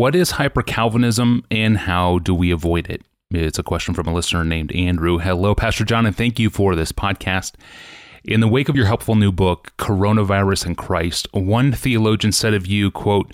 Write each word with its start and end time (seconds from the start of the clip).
What 0.00 0.14
is 0.16 0.30
hyper 0.30 0.62
Calvinism 0.62 1.44
and 1.50 1.76
how 1.76 2.20
do 2.20 2.34
we 2.34 2.50
avoid 2.50 2.88
it? 2.88 3.02
It's 3.32 3.58
a 3.58 3.62
question 3.62 3.92
from 3.92 4.06
a 4.06 4.14
listener 4.14 4.44
named 4.44 4.72
Andrew. 4.72 5.18
Hello, 5.18 5.54
Pastor 5.54 5.84
John, 5.84 6.06
and 6.06 6.16
thank 6.16 6.38
you 6.38 6.48
for 6.48 6.74
this 6.74 6.90
podcast. 6.90 7.52
In 8.24 8.40
the 8.40 8.48
wake 8.48 8.70
of 8.70 8.76
your 8.76 8.86
helpful 8.86 9.14
new 9.14 9.30
book, 9.30 9.74
Coronavirus 9.76 10.64
and 10.64 10.78
Christ, 10.78 11.28
one 11.32 11.72
theologian 11.72 12.32
said 12.32 12.54
of 12.54 12.66
you, 12.66 12.90
quote, 12.90 13.30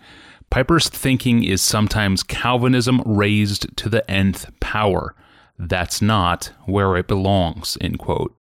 Piper's 0.51 0.89
thinking 0.89 1.45
is 1.45 1.63
sometimes 1.63 2.25
Calvinism 2.25 3.01
raised 3.07 3.77
to 3.77 3.89
the 3.89 4.11
nth 4.11 4.51
power. 4.59 5.15
That's 5.57 6.03
not 6.03 6.51
where 6.65 6.97
it 6.97 7.07
belongs, 7.07 7.79
end 7.81 8.01
quote. 8.01 8.36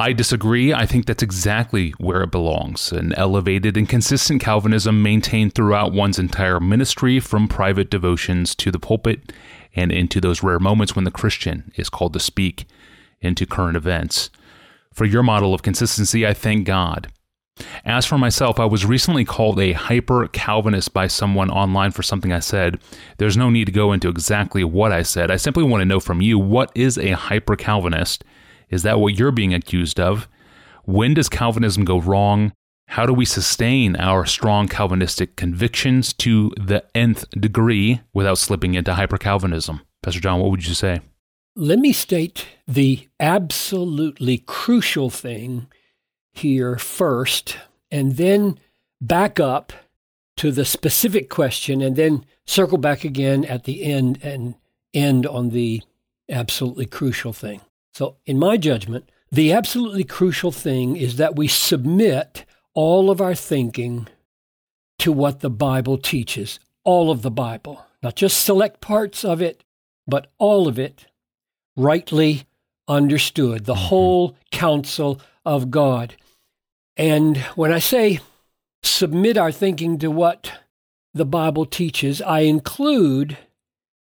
I 0.00 0.14
disagree. 0.14 0.72
I 0.72 0.86
think 0.86 1.04
that's 1.04 1.22
exactly 1.22 1.90
where 1.98 2.22
it 2.22 2.30
belongs 2.30 2.90
an 2.90 3.12
elevated 3.18 3.76
and 3.76 3.86
consistent 3.86 4.40
Calvinism 4.40 5.02
maintained 5.02 5.54
throughout 5.54 5.92
one's 5.92 6.18
entire 6.18 6.58
ministry, 6.58 7.20
from 7.20 7.46
private 7.46 7.90
devotions 7.90 8.54
to 8.54 8.70
the 8.70 8.78
pulpit, 8.78 9.30
and 9.76 9.92
into 9.92 10.18
those 10.18 10.42
rare 10.42 10.58
moments 10.58 10.96
when 10.96 11.04
the 11.04 11.10
Christian 11.10 11.70
is 11.76 11.90
called 11.90 12.14
to 12.14 12.18
speak 12.18 12.64
into 13.20 13.44
current 13.44 13.76
events. 13.76 14.30
For 14.94 15.04
your 15.04 15.22
model 15.22 15.52
of 15.52 15.60
consistency, 15.60 16.26
I 16.26 16.32
thank 16.32 16.64
God. 16.64 17.12
As 17.84 18.06
for 18.06 18.16
myself, 18.16 18.58
I 18.58 18.64
was 18.64 18.86
recently 18.86 19.26
called 19.26 19.60
a 19.60 19.72
hyper 19.72 20.28
Calvinist 20.28 20.94
by 20.94 21.08
someone 21.08 21.50
online 21.50 21.90
for 21.90 22.02
something 22.02 22.32
I 22.32 22.40
said. 22.40 22.80
There's 23.18 23.36
no 23.36 23.50
need 23.50 23.66
to 23.66 23.72
go 23.72 23.92
into 23.92 24.08
exactly 24.08 24.64
what 24.64 24.92
I 24.92 25.02
said. 25.02 25.30
I 25.30 25.36
simply 25.36 25.62
want 25.62 25.82
to 25.82 25.84
know 25.84 26.00
from 26.00 26.22
you 26.22 26.38
what 26.38 26.72
is 26.74 26.96
a 26.96 27.10
hyper 27.10 27.54
Calvinist? 27.54 28.24
Is 28.70 28.82
that 28.84 29.00
what 29.00 29.18
you're 29.18 29.32
being 29.32 29.52
accused 29.52 30.00
of? 30.00 30.28
When 30.84 31.14
does 31.14 31.28
Calvinism 31.28 31.84
go 31.84 32.00
wrong? 32.00 32.52
How 32.88 33.06
do 33.06 33.12
we 33.12 33.24
sustain 33.24 33.94
our 33.96 34.26
strong 34.26 34.66
Calvinistic 34.66 35.36
convictions 35.36 36.12
to 36.14 36.52
the 36.56 36.84
nth 36.94 37.28
degree 37.30 38.00
without 38.12 38.38
slipping 38.38 38.74
into 38.74 38.94
hyper 38.94 39.18
Calvinism? 39.18 39.82
Pastor 40.02 40.20
John, 40.20 40.40
what 40.40 40.50
would 40.50 40.66
you 40.66 40.74
say? 40.74 41.00
Let 41.54 41.78
me 41.78 41.92
state 41.92 42.46
the 42.66 43.08
absolutely 43.18 44.38
crucial 44.38 45.10
thing 45.10 45.66
here 46.32 46.78
first, 46.78 47.58
and 47.90 48.16
then 48.16 48.58
back 49.00 49.38
up 49.38 49.72
to 50.36 50.50
the 50.50 50.64
specific 50.64 51.28
question, 51.28 51.82
and 51.82 51.96
then 51.96 52.24
circle 52.46 52.78
back 52.78 53.04
again 53.04 53.44
at 53.44 53.64
the 53.64 53.84
end 53.84 54.18
and 54.22 54.54
end 54.94 55.26
on 55.26 55.50
the 55.50 55.82
absolutely 56.28 56.86
crucial 56.86 57.32
thing. 57.32 57.60
So, 57.92 58.16
in 58.26 58.38
my 58.38 58.56
judgment, 58.56 59.10
the 59.32 59.52
absolutely 59.52 60.04
crucial 60.04 60.52
thing 60.52 60.96
is 60.96 61.16
that 61.16 61.36
we 61.36 61.48
submit 61.48 62.44
all 62.74 63.10
of 63.10 63.20
our 63.20 63.34
thinking 63.34 64.08
to 64.98 65.12
what 65.12 65.40
the 65.40 65.50
Bible 65.50 65.98
teaches, 65.98 66.60
all 66.84 67.10
of 67.10 67.22
the 67.22 67.30
Bible, 67.30 67.84
not 68.02 68.16
just 68.16 68.44
select 68.44 68.80
parts 68.80 69.24
of 69.24 69.40
it, 69.40 69.64
but 70.06 70.30
all 70.38 70.68
of 70.68 70.78
it 70.78 71.06
rightly 71.76 72.44
understood, 72.88 73.64
the 73.64 73.74
mm-hmm. 73.74 73.86
whole 73.86 74.36
counsel 74.50 75.20
of 75.44 75.70
God. 75.70 76.16
And 76.96 77.38
when 77.54 77.72
I 77.72 77.78
say 77.78 78.20
submit 78.82 79.36
our 79.36 79.52
thinking 79.52 79.98
to 79.98 80.10
what 80.10 80.52
the 81.14 81.24
Bible 81.24 81.66
teaches, 81.66 82.20
I 82.20 82.40
include 82.40 83.38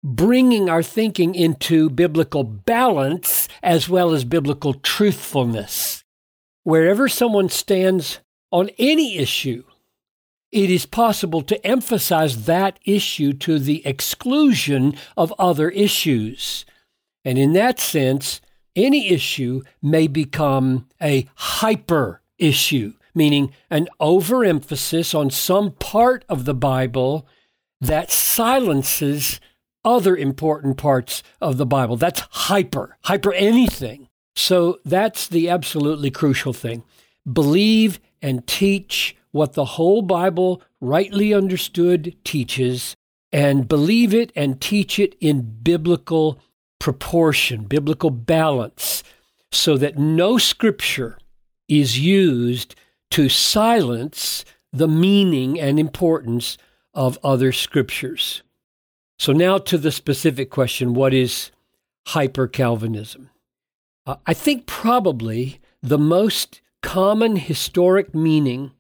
bringing 0.04 0.70
our 0.70 0.84
thinking 0.84 1.34
into 1.34 1.90
biblical 1.90 2.44
balance 2.44 3.48
as 3.62 3.88
well 3.88 4.14
as 4.14 4.26
biblical 4.26 4.74
truthfulness. 4.74 6.04
Wherever 6.64 7.08
someone 7.08 7.50
stands 7.50 8.20
on 8.52 8.70
any 8.78 9.18
issue, 9.18 9.64
it 10.52 10.70
is 10.70 10.86
possible 10.86 11.42
to 11.42 11.66
emphasize 11.66 12.46
that 12.46 12.80
issue 12.86 13.34
to 13.34 13.58
the 13.58 13.86
exclusion 13.86 14.96
of 15.18 15.34
other 15.40 15.70
issues. 15.70 16.66
And 17.26 17.38
in 17.38 17.54
that 17.54 17.80
sense, 17.80 18.40
any 18.76 19.10
issue 19.10 19.62
may 19.82 20.08
become 20.08 20.88
a 21.02 21.28
hyper 21.36 22.22
issue, 22.38 22.94
meaning 23.16 23.52
an 23.70 23.88
overemphasis 24.00 25.16
on 25.16 25.30
some 25.30 25.72
part 25.72 26.26
of 26.30 26.46
the 26.46 26.54
Bible 26.54 27.28
that 27.82 28.12
silences 28.12 29.40
other 29.86 30.16
important 30.16 30.78
parts 30.78 31.24
of 31.42 31.58
the 31.58 31.66
Bible. 31.66 31.98
That's 31.98 32.24
hyper, 32.32 32.98
hyper 33.04 33.34
anything. 33.34 34.08
So 34.36 34.80
that's 34.84 35.28
the 35.28 35.50
absolutely 35.50 36.12
crucial 36.12 36.54
thing. 36.54 36.84
Believe 37.32 38.00
and 38.22 38.46
teach 38.48 39.16
what 39.32 39.54
the 39.54 39.66
whole 39.66 40.02
Bible, 40.02 40.62
rightly 40.80 41.34
understood, 41.34 42.16
teaches, 42.24 42.96
and 43.32 43.68
believe 43.68 44.14
it 44.14 44.32
and 44.36 44.62
teach 44.62 45.00
it 45.00 45.16
in 45.20 45.42
biblical 45.64 46.40
proportion, 46.80 47.64
biblical 47.64 48.12
balance, 48.12 49.04
so 49.52 49.78
that 49.78 49.98
no 49.98 50.38
scripture 50.38 51.18
is 51.68 52.00
used 52.00 52.76
to 53.10 53.30
silence 53.30 54.46
the 54.72 54.88
meaning 54.88 55.60
and 55.60 55.80
importance 55.80 56.58
of 56.94 57.18
other 57.24 57.52
scriptures. 57.52 58.44
So, 59.20 59.32
now 59.32 59.58
to 59.60 59.78
the 59.78 59.92
specific 59.92 60.50
question 60.50 60.94
what 60.94 61.14
is 61.14 61.52
hyper 62.08 62.48
Calvinism? 62.48 63.30
Uh, 64.06 64.16
I 64.26 64.34
think 64.34 64.66
probably 64.66 65.60
the 65.82 65.98
most 65.98 66.62
common 66.82 67.38
historic 67.38 68.14
meaning 68.14 68.72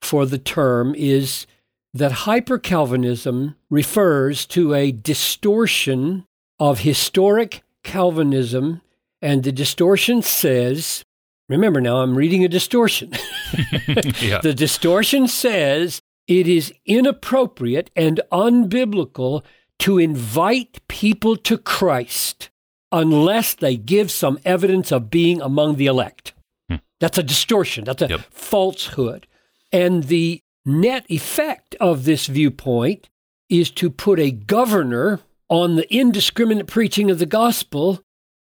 for 0.00 0.24
the 0.26 0.38
term 0.38 0.94
is 0.94 1.46
that 1.92 2.12
hyper 2.12 2.58
Calvinism 2.58 3.56
refers 3.70 4.46
to 4.46 4.74
a 4.74 4.92
distortion 4.92 6.24
of 6.60 6.80
historic 6.80 7.62
Calvinism, 7.82 8.82
and 9.22 9.42
the 9.42 9.52
distortion 9.52 10.22
says 10.22 11.04
Remember 11.48 11.80
now, 11.80 11.98
I'm 11.98 12.14
reading 12.16 12.44
a 12.44 12.48
distortion. 12.48 13.12
yeah. 14.20 14.40
The 14.42 14.54
distortion 14.54 15.26
says 15.26 16.02
it 16.26 16.46
is 16.46 16.74
inappropriate 16.84 17.90
and 17.96 18.20
unbiblical 18.30 19.42
to 19.80 19.98
invite 19.98 20.80
people 20.88 21.36
to 21.36 21.58
Christ 21.58 22.50
unless 22.90 23.54
they 23.54 23.76
give 23.76 24.10
some 24.10 24.38
evidence 24.44 24.90
of 24.90 25.10
being 25.10 25.40
among 25.40 25.76
the 25.76 25.86
elect. 25.86 26.32
Hmm. 26.68 26.76
That's 27.00 27.18
a 27.18 27.22
distortion, 27.22 27.84
that's 27.84 28.02
a 28.02 28.08
yep. 28.08 28.20
falsehood. 28.30 29.26
And 29.72 30.04
the 30.04 30.42
net 30.64 31.06
effect 31.08 31.74
of 31.76 32.04
this 32.04 32.26
viewpoint 32.26 33.08
is 33.48 33.70
to 33.72 33.90
put 33.90 34.18
a 34.18 34.30
governor 34.30 35.20
on 35.48 35.76
the 35.76 35.94
indiscriminate 35.94 36.66
preaching 36.66 37.10
of 37.10 37.18
the 37.18 37.26
gospel 37.26 38.00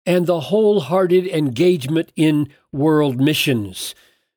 and 0.07 0.27
the 0.27 0.41
wholehearted 0.41 1.27
engagement 1.27 2.13
in 2.17 2.49
world 2.73 3.21
missions. 3.21 3.95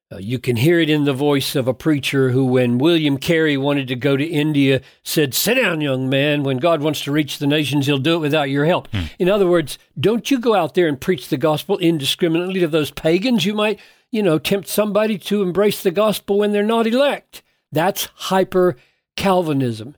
Uh, 0.10 0.18
you 0.18 0.40
can 0.40 0.56
hear 0.56 0.80
it 0.80 0.90
in 0.90 1.04
the 1.04 1.14
voice 1.14 1.54
of 1.54 1.68
a 1.68 1.74
preacher 1.74 2.30
who, 2.30 2.46
when 2.46 2.78
William 2.78 3.18
Carey 3.18 3.58
wanted 3.58 3.90
to 3.90 3.96
go 3.96 4.16
to 4.16 4.26
India, 4.26 4.80
said, 5.04 5.34
Sit 5.34 5.56
down, 5.56 5.82
young 5.82 6.10
man. 6.10 6.44
When 6.44 6.60
God 6.60 6.82
wants 6.82 7.04
to 7.04 7.12
reach 7.12 7.40
the 7.40 7.48
nations, 7.48 7.88
he'll 7.88 7.98
do 7.98 8.16
it 8.16 8.20
without 8.20 8.50
your 8.50 8.66
help. 8.66 8.88
Hmm. 8.94 9.06
In 9.20 9.30
other 9.30 9.48
words, 9.48 9.78
don't 10.00 10.32
you 10.32 10.40
go 10.40 10.56
out 10.56 10.76
there 10.76 10.88
and 10.88 11.00
preach 11.00 11.28
the 11.28 11.36
gospel 11.36 11.78
indiscriminately 11.80 12.62
to 12.62 12.70
those 12.70 12.90
pagans. 12.90 13.46
You 13.46 13.54
might, 13.54 13.82
you 14.10 14.24
know, 14.24 14.40
tempt 14.40 14.70
somebody 14.70 15.18
to 15.18 15.42
embrace 15.42 15.84
the 15.84 15.92
gospel 15.92 16.38
when 16.38 16.54
they're 16.54 16.64
not 16.64 16.88
elect. 16.88 17.44
That's 17.74 18.08
hyper 18.16 18.78
Calvinism. 19.18 19.98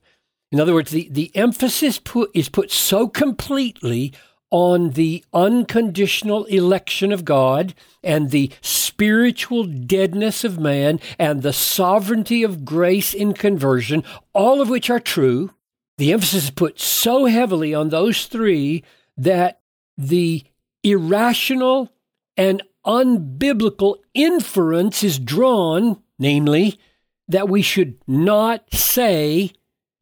In 0.51 0.59
other 0.59 0.73
words, 0.73 0.89
the, 0.89 1.07
the 1.11 1.31
emphasis 1.35 1.99
put, 1.99 2.31
is 2.33 2.49
put 2.49 2.71
so 2.71 3.07
completely 3.07 4.13
on 4.51 4.91
the 4.91 5.23
unconditional 5.33 6.45
election 6.45 7.11
of 7.11 7.25
God 7.25 7.73
and 8.03 8.31
the 8.31 8.51
spiritual 8.61 9.63
deadness 9.63 10.43
of 10.43 10.59
man 10.59 10.99
and 11.17 11.41
the 11.41 11.53
sovereignty 11.53 12.43
of 12.43 12.65
grace 12.65 13.13
in 13.13 13.33
conversion, 13.33 14.03
all 14.33 14.61
of 14.61 14.69
which 14.69 14.89
are 14.89 14.99
true. 14.99 15.51
The 15.97 16.13
emphasis 16.13 16.45
is 16.45 16.51
put 16.51 16.79
so 16.79 17.25
heavily 17.25 17.73
on 17.73 17.89
those 17.89 18.25
three 18.25 18.83
that 19.17 19.59
the 19.97 20.43
irrational 20.83 21.91
and 22.37 22.63
unbiblical 22.85 23.97
inference 24.13 25.03
is 25.03 25.19
drawn, 25.19 26.01
namely, 26.17 26.79
that 27.27 27.49
we 27.49 27.61
should 27.61 27.97
not 28.07 28.73
say 28.73 29.51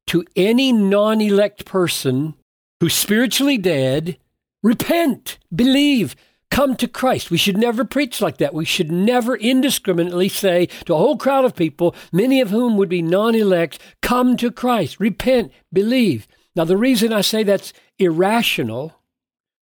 to 0.08 0.24
any 0.36 0.72
non 0.72 1.20
elect 1.20 1.66
person 1.66 2.36
who's 2.80 2.94
spiritually 2.94 3.58
dead, 3.58 4.18
Repent, 4.64 5.38
believe, 5.54 6.16
come 6.50 6.76
to 6.78 6.88
Christ. 6.88 7.30
We 7.30 7.38
should 7.38 7.58
never 7.58 7.86
preach 7.86 8.22
like 8.22 8.38
that. 8.38 8.54
We 8.54 8.66
should 8.66 8.92
never 8.92 9.36
indiscriminately 9.36 10.30
say 10.30 10.68
to 10.86 10.94
a 10.94 10.98
whole 10.98 11.18
crowd 11.18 11.46
of 11.46 11.56
people, 11.56 11.96
many 12.12 12.42
of 12.42 12.50
whom 12.50 12.78
would 12.78 12.90
be 12.90 13.02
non 13.02 13.36
elect, 13.36 13.80
come 14.02 14.38
to 14.38 14.52
Christ, 14.52 15.00
repent, 15.00 15.52
believe. 15.72 16.28
Now, 16.56 16.66
the 16.66 16.78
reason 16.78 17.14
I 17.14 17.22
say 17.22 17.44
that's 17.44 17.74
irrational 18.00 19.00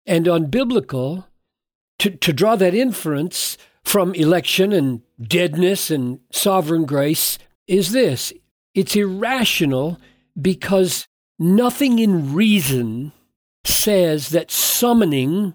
and 0.07 0.27
unbiblical, 0.27 1.27
to, 2.01 2.11
to 2.11 2.33
draw 2.33 2.57
that 2.57 2.75
inference 2.75 3.57
from 3.85 4.15
election 4.15 4.73
and 4.73 5.03
deadness 5.21 5.91
and 5.91 6.21
sovereign 6.33 6.85
grace, 6.85 7.39
is 7.67 7.93
this 7.93 8.33
it's 8.75 8.97
irrational 8.97 9.99
because 10.41 11.07
Nothing 11.43 11.99
in 11.99 12.35
reason 12.35 13.13
says 13.65 14.31
that 14.31 14.51
summoning 14.51 15.55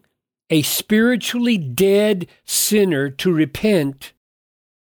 a 0.50 0.62
spiritually 0.62 1.58
dead 1.58 2.28
sinner 2.46 3.10
to 3.10 3.34
repent 3.34 4.14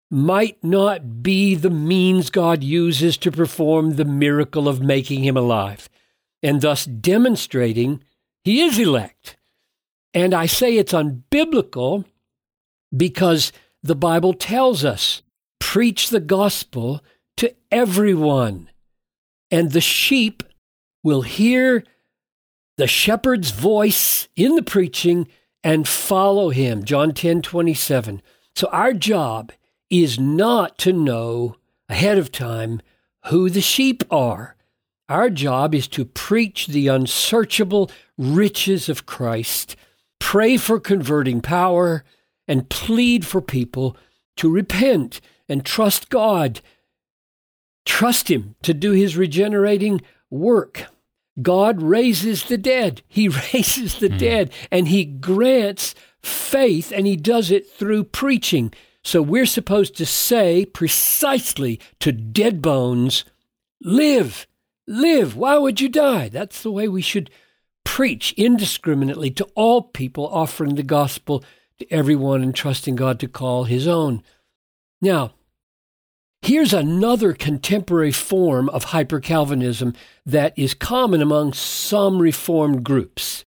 might 0.09 0.63
not 0.63 1.21
be 1.21 1.55
the 1.55 1.69
means 1.69 2.29
God 2.29 2.63
uses 2.63 3.17
to 3.17 3.31
perform 3.31 3.95
the 3.95 4.05
miracle 4.05 4.67
of 4.67 4.81
making 4.81 5.23
him 5.23 5.35
alive, 5.35 5.89
and 6.41 6.61
thus 6.61 6.85
demonstrating 6.85 8.03
he 8.43 8.61
is 8.61 8.79
elect. 8.79 9.35
And 10.13 10.33
I 10.33 10.45
say 10.45 10.77
it's 10.77 10.93
unbiblical 10.93 12.05
because 12.95 13.51
the 13.83 13.95
Bible 13.95 14.33
tells 14.33 14.85
us 14.85 15.21
preach 15.59 16.09
the 16.09 16.21
gospel 16.21 17.03
to 17.35 17.53
everyone, 17.71 18.69
and 19.51 19.71
the 19.71 19.81
sheep 19.81 20.43
will 21.03 21.23
hear 21.23 21.83
the 22.77 22.87
shepherd's 22.87 23.51
voice 23.51 24.27
in 24.35 24.55
the 24.55 24.63
preaching 24.63 25.27
and 25.63 25.87
follow 25.87 26.49
him. 26.49 26.83
John 26.83 27.13
10 27.13 27.41
27. 27.41 28.21
So 28.55 28.67
our 28.71 28.93
job 28.93 29.51
is 29.89 30.19
not 30.19 30.77
to 30.79 30.93
know 30.93 31.55
ahead 31.89 32.17
of 32.17 32.31
time 32.31 32.81
who 33.25 33.49
the 33.49 33.61
sheep 33.61 34.03
are. 34.11 34.55
Our 35.09 35.29
job 35.29 35.73
is 35.73 35.87
to 35.89 36.05
preach 36.05 36.67
the 36.67 36.87
unsearchable 36.87 37.89
riches 38.17 38.89
of 38.89 39.05
Christ, 39.05 39.75
pray 40.19 40.57
for 40.57 40.79
converting 40.79 41.41
power, 41.41 42.03
and 42.47 42.69
plead 42.69 43.25
for 43.25 43.41
people 43.41 43.95
to 44.37 44.51
repent 44.51 45.21
and 45.47 45.65
trust 45.65 46.09
God. 46.09 46.61
Trust 47.85 48.29
Him 48.29 48.55
to 48.63 48.73
do 48.73 48.91
His 48.91 49.15
regenerating 49.15 50.01
work. 50.29 50.87
God 51.41 51.81
raises 51.81 52.45
the 52.45 52.57
dead. 52.57 53.01
He 53.07 53.29
raises 53.53 53.99
the 53.99 54.09
mm. 54.09 54.17
dead 54.17 54.53
and 54.71 54.87
He 54.87 55.05
grants 55.05 55.95
faith, 56.21 56.91
and 56.91 57.07
He 57.07 57.15
does 57.15 57.51
it 57.51 57.69
through 57.69 58.05
preaching. 58.05 58.73
So 59.03 59.21
we're 59.21 59.45
supposed 59.45 59.95
to 59.97 60.05
say 60.05 60.65
precisely 60.65 61.79
to 61.99 62.11
dead 62.11 62.61
bones, 62.61 63.23
live, 63.81 64.47
live. 64.85 65.35
Why 65.35 65.57
would 65.57 65.79
you 65.79 65.87
die? 65.87 66.27
That's 66.29 66.61
the 66.61 66.71
way 66.71 66.87
we 66.87 67.01
should 67.01 67.29
preach 67.85 68.33
indiscriminately 68.33 69.31
to 69.31 69.45
all 69.55 69.81
people, 69.81 70.27
offering 70.27 70.75
the 70.75 70.83
gospel 70.83 71.43
to 71.79 71.91
everyone 71.91 72.43
and 72.43 72.53
trusting 72.53 72.97
God 72.97 73.19
to 73.21 73.27
call 73.27 73.63
his 73.63 73.87
own. 73.87 74.23
Now, 75.01 75.35
here's 76.41 76.73
another 76.73 77.33
contemporary 77.33 78.11
form 78.11 78.69
of 78.69 78.85
hyper 78.85 79.19
Calvinism 79.19 79.93
that 80.25 80.53
is 80.57 80.73
common 80.73 81.21
among 81.21 81.53
some 81.53 82.19
Reformed 82.19 82.83
groups. 82.83 83.43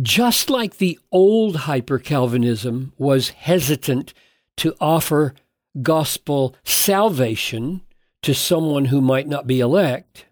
Just 0.00 0.48
like 0.48 0.78
the 0.78 0.98
old 1.10 1.56
hyper 1.56 1.98
Calvinism 1.98 2.92
was 2.96 3.30
hesitant 3.30 4.14
to 4.56 4.74
offer 4.80 5.34
gospel 5.82 6.56
salvation 6.64 7.82
to 8.22 8.34
someone 8.34 8.86
who 8.86 9.00
might 9.00 9.28
not 9.28 9.46
be 9.46 9.60
elect. 9.60 10.26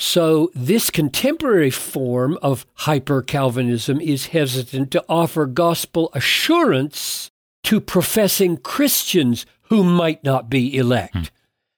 So, 0.00 0.50
this 0.54 0.90
contemporary 0.90 1.70
form 1.70 2.36
of 2.42 2.66
hyper 2.74 3.22
Calvinism 3.22 4.00
is 4.00 4.26
hesitant 4.26 4.90
to 4.90 5.04
offer 5.08 5.46
gospel 5.46 6.10
assurance 6.14 7.30
to 7.64 7.80
professing 7.80 8.56
Christians 8.56 9.46
who 9.68 9.82
might 9.82 10.22
not 10.22 10.48
be 10.48 10.76
elect. 10.76 11.14
Hmm. 11.14 11.22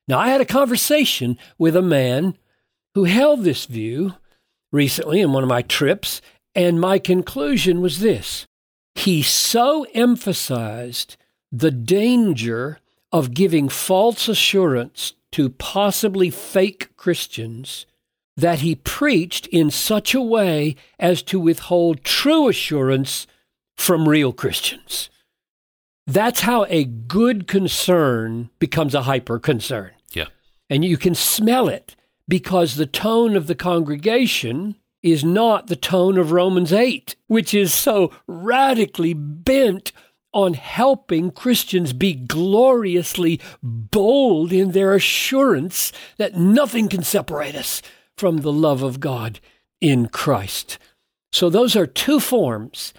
Now, 0.09 0.19
I 0.19 0.29
had 0.29 0.41
a 0.41 0.47
conversation 0.47 1.39
with 1.59 1.75
a 1.75 1.83
man 1.83 2.37
who 2.95 3.05
held 3.05 3.43
this 3.43 3.67
view 3.67 4.15
recently 4.73 5.21
in 5.21 5.33
one 5.33 5.43
of 5.43 5.49
my 5.49 5.63
trips, 5.63 6.21
and 6.55 6.81
my 6.81 6.99
conclusion 6.99 7.81
was 7.81 8.01
this. 8.01 8.47
He 8.95 9.23
so 9.23 9.87
emphasized 9.95 11.17
the 11.53 11.71
danger 11.71 12.79
of 13.13 13.35
giving 13.35 13.69
false 13.69 14.29
assurance 14.29 15.15
to 15.33 15.51
possibly 15.51 16.31
fake 16.31 16.97
Christians 16.97 17.87
that 18.37 18.61
he 18.61 18.75
preached 18.75 19.47
in 19.49 19.71
such 19.71 20.15
a 20.15 20.21
way 20.21 20.77
as 20.99 21.23
to 21.23 21.41
withhold 21.41 22.05
true 22.05 22.49
assurance 22.49 23.27
from 23.77 24.09
real 24.09 24.33
Christians. 24.33 25.11
That's 26.07 26.41
how 26.41 26.65
a 26.69 26.85
good 26.85 27.49
concern 27.49 28.51
becomes 28.59 28.95
a 28.95 29.03
hyper 29.03 29.39
concern. 29.39 29.91
Yeah. 30.13 30.27
And 30.71 30.85
you 30.85 30.97
can 30.97 31.15
smell 31.15 31.69
it 31.69 31.97
because 32.29 32.77
the 32.77 32.87
tone 32.87 33.37
of 33.37 33.47
the 33.47 33.55
congregation 33.55 34.77
is 35.03 35.25
not 35.25 35.67
the 35.67 35.77
tone 35.77 36.19
of 36.19 36.33
Romans 36.33 36.73
8, 36.73 37.17
which 37.27 37.55
is 37.55 37.73
so 37.73 38.13
radically 38.27 39.15
bent 39.15 39.93
on 40.33 40.55
helping 40.55 41.31
Christians 41.31 41.93
be 41.93 42.13
gloriously 42.13 43.41
bold 43.63 44.53
in 44.53 44.73
their 44.73 44.95
assurance 44.95 45.93
that 46.19 46.35
nothing 46.35 46.89
can 46.89 47.03
separate 47.03 47.55
us 47.55 47.81
from 48.17 48.39
the 48.39 48.53
love 48.53 48.83
of 48.83 49.01
God 49.01 49.41
in 49.81 50.09
Christ. 50.09 50.79
So, 51.33 51.49
those 51.49 51.75
are 51.77 51.87
two 51.87 52.21
forms 52.21 52.93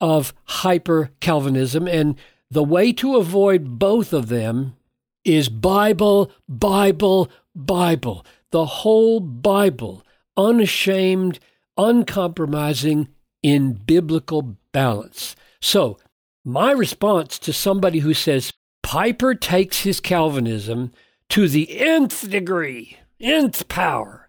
of 0.00 0.34
hyper 0.44 1.10
Calvinism, 1.20 1.88
and 1.88 2.16
the 2.50 2.64
way 2.64 2.92
to 2.94 3.16
avoid 3.16 3.78
both 3.78 4.12
of 4.12 4.28
them 4.28 4.76
is 5.24 5.48
Bible, 5.48 6.30
Bible, 6.48 7.30
Bible. 7.54 8.24
The 8.50 8.66
whole 8.66 9.20
Bible, 9.20 10.04
unashamed, 10.36 11.40
uncompromising, 11.76 13.08
in 13.42 13.74
biblical 13.74 14.56
balance. 14.72 15.36
So, 15.60 15.98
my 16.44 16.72
response 16.72 17.38
to 17.40 17.52
somebody 17.52 17.98
who 17.98 18.14
says 18.14 18.52
Piper 18.82 19.34
takes 19.34 19.80
his 19.82 20.00
Calvinism 20.00 20.92
to 21.30 21.48
the 21.48 21.78
nth 21.78 22.30
degree, 22.30 22.98
nth 23.20 23.68
power, 23.68 24.28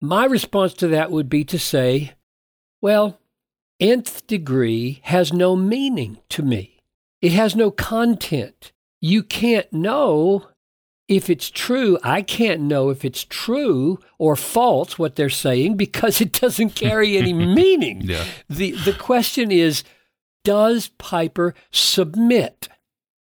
my 0.00 0.24
response 0.24 0.74
to 0.74 0.88
that 0.88 1.10
would 1.10 1.28
be 1.28 1.44
to 1.44 1.58
say, 1.58 2.14
well, 2.80 3.20
nth 3.78 4.26
degree 4.26 5.00
has 5.04 5.32
no 5.32 5.54
meaning 5.54 6.18
to 6.28 6.42
me. 6.42 6.71
It 7.22 7.32
has 7.32 7.56
no 7.56 7.70
content. 7.70 8.72
You 9.00 9.22
can't 9.22 9.72
know 9.72 10.48
if 11.08 11.30
it's 11.30 11.50
true. 11.50 11.98
I 12.02 12.22
can't 12.22 12.62
know 12.62 12.90
if 12.90 13.04
it's 13.04 13.24
true 13.24 13.98
or 14.18 14.36
false 14.36 14.98
what 14.98 15.16
they're 15.16 15.30
saying 15.30 15.76
because 15.76 16.20
it 16.20 16.32
doesn't 16.32 16.70
carry 16.74 17.16
any 17.16 17.32
meaning. 17.32 18.02
Yeah. 18.02 18.24
The 18.50 18.72
the 18.72 18.92
question 18.92 19.50
is 19.50 19.84
does 20.44 20.88
Piper 20.98 21.54
submit 21.70 22.68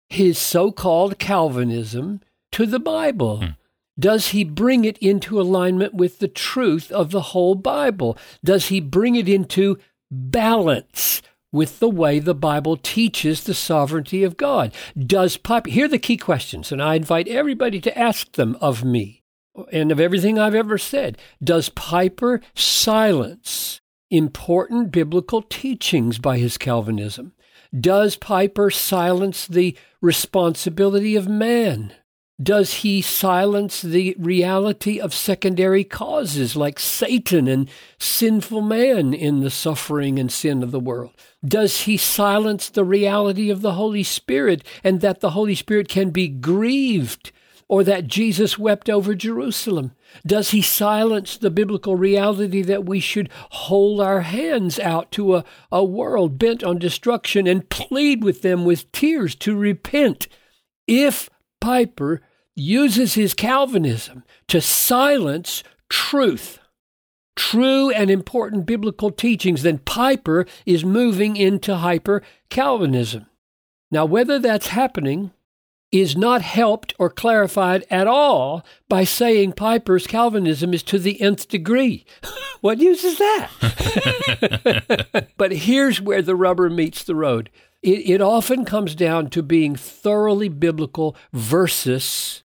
his 0.10 0.38
so 0.38 0.72
called 0.72 1.18
Calvinism 1.18 2.22
to 2.52 2.66
the 2.66 2.80
Bible? 2.80 3.38
Hmm. 3.38 3.50
Does 4.00 4.28
he 4.28 4.44
bring 4.44 4.86
it 4.86 5.00
into 5.00 5.42
alignment 5.42 5.96
with 5.96 6.20
the 6.20 6.28
truth 6.28 6.92
of 6.92 7.10
the 7.10 7.22
whole 7.22 7.56
Bible? 7.56 8.16
Does 8.44 8.68
he 8.68 8.80
bring 8.80 9.16
it 9.16 9.28
into 9.28 9.80
balance 10.12 11.24
with 11.52 11.80
the 11.80 11.90
way 11.90 12.20
the 12.20 12.36
Bible 12.36 12.78
teaches 12.78 13.44
the 13.44 13.54
sovereignty 13.54 14.24
of 14.24 14.38
God? 14.38 14.74
Does 14.98 15.38
Piper, 15.38 15.70
here 15.70 15.86
are 15.86 15.90
the 15.90 16.00
key 16.00 16.18
questions, 16.18 16.72
and 16.72 16.82
I 16.82 16.96
invite 16.96 17.28
everybody 17.28 17.80
to 17.82 17.98
ask 17.98 18.32
them 18.34 18.58
of 18.62 18.84
me 18.84 19.24
and 19.72 19.92
of 19.92 20.00
everything 20.00 20.38
I've 20.38 20.56
ever 20.56 20.78
said. 20.78 21.18
Does 21.44 21.70
Piper 21.70 22.42
silence 22.56 23.82
important 24.10 24.92
biblical 24.92 25.42
teachings 25.42 26.20
by 26.20 26.38
his 26.38 26.58
Calvinism? 26.58 27.34
Does 27.78 28.16
Piper 28.16 28.70
silence 28.70 29.46
the 29.46 29.76
responsibility 30.02 31.16
of 31.16 31.28
man? 31.28 31.94
Does 32.42 32.76
he 32.76 33.02
silence 33.02 33.82
the 33.82 34.16
reality 34.20 35.00
of 35.00 35.12
secondary 35.12 35.84
causes 35.84 36.56
like 36.56 36.80
Satan 36.80 37.48
and 37.48 37.68
sinful 37.98 38.62
man 38.62 39.16
in 39.16 39.42
the 39.42 39.50
suffering 39.50 40.20
and 40.20 40.32
sin 40.32 40.62
of 40.62 40.70
the 40.70 40.80
world? 40.80 41.14
Does 41.44 41.82
he 41.82 41.98
silence 41.98 42.70
the 42.70 42.86
reality 42.86 43.50
of 43.50 43.62
the 43.62 43.74
Holy 43.74 44.04
Spirit 44.04 44.64
and 44.84 45.02
that 45.02 45.20
the 45.20 45.32
Holy 45.32 45.56
Spirit 45.56 45.90
can 45.90 46.12
be 46.12 46.28
grieved 46.28 47.32
or 47.68 47.84
that 47.84 48.06
Jesus 48.06 48.60
wept 48.60 48.88
over 48.88 49.16
Jerusalem? 49.16 49.94
Does 50.24 50.52
he 50.52 50.62
silence 50.62 51.38
the 51.38 51.50
biblical 51.50 51.96
reality 51.96 52.62
that 52.62 52.86
we 52.86 53.00
should 53.00 53.32
hold 53.50 54.00
our 54.00 54.22
hands 54.22 54.78
out 54.78 55.12
to 55.14 55.38
a, 55.38 55.46
a 55.72 55.84
world 55.84 56.38
bent 56.38 56.64
on 56.64 56.78
destruction 56.78 57.48
and 57.48 57.68
plead 57.70 58.24
with 58.24 58.44
them 58.44 58.64
with 58.64 58.92
tears 58.92 59.34
to 59.38 59.56
repent? 59.56 60.28
If 60.86 61.32
Piper 61.60 62.22
uses 62.58 63.14
his 63.14 63.34
Calvinism 63.34 64.24
to 64.48 64.60
silence 64.60 65.64
truth, 65.90 66.60
true 67.36 67.92
and 67.92 68.10
important 68.10 68.66
biblical 68.66 69.12
teachings, 69.12 69.62
then 69.62 69.78
Piper 69.78 70.46
is 70.66 70.84
moving 70.84 71.38
into 71.38 71.76
hyper 71.78 72.24
Calvinism. 72.50 73.28
Now, 73.92 74.06
whether 74.06 74.40
that's 74.40 74.68
happening 74.68 75.32
is 75.92 76.18
not 76.18 76.42
helped 76.42 76.94
or 77.00 77.10
clarified 77.10 77.86
at 77.90 78.08
all 78.08 78.66
by 78.90 79.04
saying 79.06 79.54
Piper's 79.54 80.06
Calvinism 80.06 80.74
is 80.74 80.84
to 80.84 81.00
the 81.00 81.22
nth 81.22 81.48
degree. 81.48 82.06
what 82.62 82.80
use 82.80 83.04
is 83.06 83.18
that? 83.18 83.50
but 85.38 85.52
here's 85.54 86.02
where 86.02 86.22
the 86.22 86.36
rubber 86.36 86.70
meets 86.70 87.04
the 87.04 87.16
road. 87.16 87.50
It, 87.84 88.22
often 88.22 88.66
comes 88.66 88.96
down 88.96 89.30
to 89.30 89.42
being 89.42 89.76
thoroughly 89.76 90.50
biblical 90.50 91.16
versus 91.32 92.44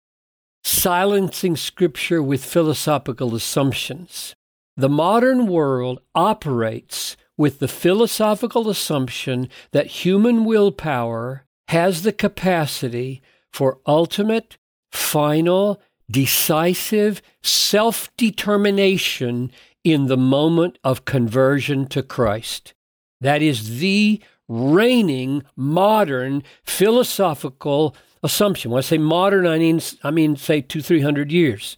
silencing 0.68 1.56
Scripture 1.56 2.22
with 2.22 2.44
philosophical 2.44 3.34
assumptions. 3.34 4.36
The 4.76 4.88
modern 4.88 5.46
world 5.46 6.00
operates 6.14 7.16
with 7.36 7.58
the 7.58 7.68
philosophical 7.68 8.68
assumption 8.68 9.48
that 9.72 9.86
human 10.04 10.44
willpower 10.44 11.46
has 11.68 12.02
the 12.02 12.12
capacity 12.12 13.22
for 13.50 13.78
ultimate, 13.86 14.58
final, 14.92 15.80
decisive 16.10 17.22
self 17.42 18.14
determination 18.16 19.50
in 19.84 20.06
the 20.06 20.16
moment 20.16 20.78
of 20.84 21.06
conversion 21.06 21.86
to 21.88 22.02
Christ. 22.02 22.74
That 23.20 23.40
is 23.40 23.80
the 23.80 24.22
reigning 24.48 25.44
modern 25.56 26.42
philosophical 26.64 27.96
assumption. 28.22 28.70
When 28.70 28.78
I 28.78 28.82
say 28.82 28.98
modern, 28.98 29.46
I 29.46 29.58
mean, 29.58 29.80
I 30.02 30.10
mean 30.10 30.36
say 30.36 30.60
two, 30.60 30.82
three 30.82 31.00
hundred 31.00 31.32
years. 31.32 31.76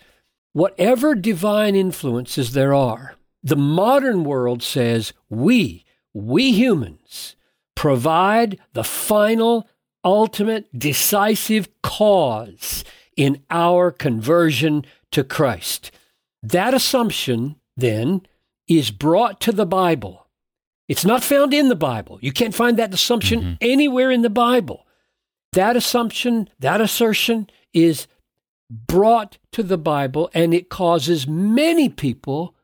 Whatever 0.52 1.14
divine 1.14 1.76
influences 1.76 2.52
there 2.52 2.74
are, 2.74 3.14
the 3.42 3.56
modern 3.56 4.24
world 4.24 4.62
says 4.62 5.12
we, 5.28 5.84
we 6.12 6.52
humans, 6.52 7.36
provide 7.76 8.58
the 8.72 8.84
final, 8.84 9.68
ultimate, 10.04 10.66
decisive 10.76 11.68
cause 11.82 12.84
in 13.16 13.42
our 13.50 13.90
conversion 13.90 14.84
to 15.12 15.22
Christ. 15.22 15.90
That 16.42 16.74
assumption, 16.74 17.56
then, 17.76 18.22
is 18.66 18.90
brought 18.90 19.40
to 19.40 19.52
the 19.52 19.66
Bible. 19.66 20.26
It's 20.88 21.04
not 21.04 21.22
found 21.22 21.54
in 21.54 21.68
the 21.68 21.76
Bible. 21.76 22.18
You 22.20 22.32
can't 22.32 22.54
find 22.54 22.76
that 22.76 22.92
assumption 22.92 23.40
mm-hmm. 23.40 23.52
anywhere 23.60 24.10
in 24.10 24.22
the 24.22 24.30
Bible. 24.30 24.86
That 25.52 25.76
assumption, 25.76 26.48
that 26.58 26.80
assertion 26.80 27.50
is 27.72 28.06
brought 28.70 29.38
to 29.52 29.62
the 29.62 29.78
Bible, 29.78 30.30
and 30.32 30.54
it 30.54 30.68
causes 30.68 31.26
many 31.26 31.88
people 31.88 32.54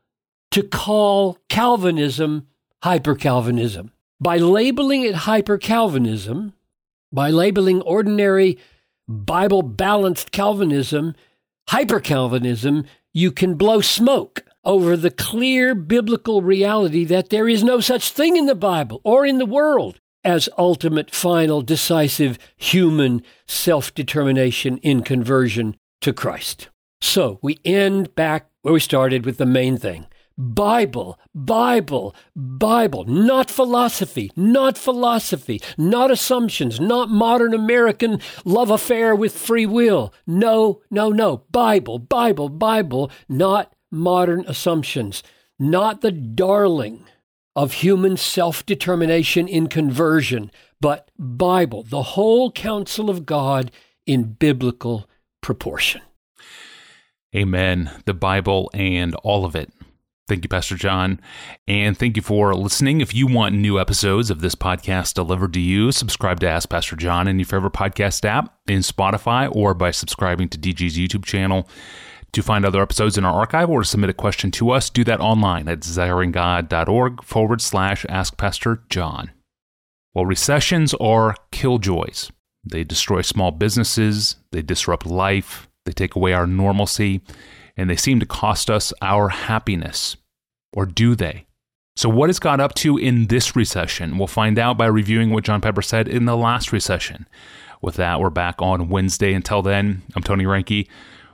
to 0.51 0.63
call 0.63 1.37
Calvinism 1.49 2.47
hyper 2.83 3.15
Calvinism. 3.15 3.91
By 4.19 4.37
labeling 4.37 5.03
it 5.03 5.15
hyper 5.15 5.57
Calvinism, 5.57 6.53
by 7.11 7.29
labeling 7.29 7.81
ordinary 7.81 8.57
Bible 9.07 9.61
balanced 9.61 10.31
Calvinism 10.31 11.13
hyper 11.69 11.99
Calvinism, 11.99 12.85
you 13.13 13.31
can 13.31 13.55
blow 13.55 13.81
smoke 13.81 14.43
over 14.63 14.97
the 14.97 15.11
clear 15.11 15.75
biblical 15.75 16.41
reality 16.41 17.03
that 17.05 17.29
there 17.29 17.47
is 17.47 17.63
no 17.63 17.79
such 17.79 18.11
thing 18.11 18.37
in 18.37 18.45
the 18.45 18.55
Bible 18.55 19.01
or 19.03 19.25
in 19.25 19.37
the 19.37 19.45
world 19.45 19.99
as 20.27 20.49
ultimate, 20.57 21.09
final, 21.09 21.61
decisive 21.61 22.37
human 22.57 23.23
self 23.47 23.95
determination 23.95 24.77
in 24.79 25.01
conversion 25.01 25.77
to 26.01 26.11
Christ. 26.11 26.67
So 26.99 27.39
we 27.41 27.59
end 27.63 28.13
back 28.13 28.49
where 28.61 28.73
we 28.73 28.81
started 28.81 29.25
with 29.25 29.37
the 29.37 29.45
main 29.45 29.77
thing 29.77 30.05
Bible, 30.37 31.17
Bible, 31.33 32.13
Bible, 32.35 33.05
not 33.05 33.49
philosophy, 33.49 34.29
not 34.35 34.77
philosophy, 34.77 35.61
not 35.77 36.11
assumptions, 36.11 36.77
not 36.77 37.09
modern 37.09 37.53
American 37.53 38.19
love 38.43 38.69
affair 38.69 39.15
with 39.15 39.33
free 39.33 39.65
will. 39.65 40.13
No, 40.27 40.81
no, 40.91 41.09
no. 41.09 41.45
Bible, 41.51 41.99
Bible, 41.99 42.49
Bible, 42.49 43.09
not 43.29 43.73
modern 43.89 44.43
assumptions, 44.45 45.23
not 45.57 46.01
the 46.01 46.11
darling 46.11 47.05
of 47.57 47.73
human 47.73 48.15
self 48.15 48.63
determination 48.67 49.47
in 49.47 49.67
conversion, 49.67 50.51
but 50.79 51.09
Bible, 51.17 51.81
the 51.81 52.03
whole 52.03 52.51
counsel 52.51 53.09
of 53.09 53.25
God 53.25 53.71
in 54.05 54.33
biblical 54.33 55.09
proportion. 55.41 56.01
Amen. 57.35 57.89
The 58.05 58.13
Bible 58.13 58.69
and 58.75 59.15
all 59.15 59.43
of 59.43 59.55
it. 59.55 59.73
Thank 60.27 60.43
you, 60.43 60.49
Pastor 60.49 60.75
John. 60.75 61.19
And 61.67 61.97
thank 61.97 62.15
you 62.15 62.21
for 62.21 62.53
listening. 62.53 63.01
If 63.01 63.15
you 63.15 63.25
want 63.25 63.55
new 63.55 63.79
episodes 63.79 64.29
of 64.29 64.41
this 64.41 64.55
podcast 64.55 65.15
delivered 65.15 65.53
to 65.53 65.59
you, 65.59 65.91
subscribe 65.91 66.39
to 66.41 66.49
Ask 66.49 66.69
Pastor 66.69 66.95
John 66.95 67.27
in 67.27 67.39
your 67.39 67.45
favorite 67.45 67.73
podcast 67.73 68.23
app, 68.23 68.55
in 68.67 68.79
Spotify, 68.79 69.49
or 69.51 69.73
by 69.73 69.91
subscribing 69.91 70.49
to 70.49 70.59
DG's 70.59 70.97
YouTube 70.97 71.25
channel. 71.25 71.67
To 72.33 72.43
find 72.43 72.65
other 72.65 72.81
episodes 72.81 73.17
in 73.17 73.25
our 73.25 73.33
archive 73.33 73.69
or 73.69 73.81
to 73.81 73.87
submit 73.87 74.09
a 74.09 74.13
question 74.13 74.51
to 74.51 74.69
us, 74.71 74.89
do 74.89 75.03
that 75.05 75.19
online 75.19 75.67
at 75.67 75.79
desiringgod.org 75.79 77.23
forward 77.23 77.61
slash 77.61 78.05
ask 78.09 78.37
Pastor 78.37 78.83
John. 78.89 79.31
Well, 80.13 80.25
recessions 80.25 80.93
are 80.95 81.35
killjoys. 81.51 82.31
They 82.63 82.83
destroy 82.83 83.21
small 83.21 83.51
businesses, 83.51 84.35
they 84.51 84.61
disrupt 84.61 85.05
life, 85.05 85.67
they 85.85 85.93
take 85.93 86.15
away 86.15 86.33
our 86.33 86.45
normalcy, 86.45 87.21
and 87.77 87.89
they 87.89 87.95
seem 87.95 88.19
to 88.19 88.25
cost 88.25 88.69
us 88.69 88.91
our 89.01 89.29
happiness. 89.29 90.17
Or 90.73 90.85
do 90.85 91.15
they? 91.15 91.45
So, 91.95 92.09
what 92.09 92.29
is 92.29 92.39
God 92.39 92.59
up 92.59 92.75
to 92.75 92.97
in 92.97 93.27
this 93.27 93.55
recession? 93.55 94.17
We'll 94.17 94.27
find 94.27 94.59
out 94.59 94.77
by 94.77 94.85
reviewing 94.85 95.31
what 95.31 95.43
John 95.43 95.61
Piper 95.61 95.81
said 95.81 96.07
in 96.07 96.25
the 96.25 96.37
last 96.37 96.71
recession. 96.71 97.27
With 97.81 97.95
that, 97.95 98.19
we're 98.19 98.29
back 98.29 98.61
on 98.61 98.89
Wednesday. 98.89 99.33
Until 99.33 99.61
then, 99.61 100.03
I'm 100.15 100.23
Tony 100.23 100.43
Reinke. 100.43 100.87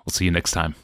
We'll 0.05 0.12
see 0.12 0.25
you 0.25 0.31
next 0.31 0.51
time. 0.51 0.75